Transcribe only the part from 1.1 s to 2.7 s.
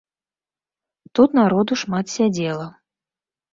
Тут народу шмат сядзела.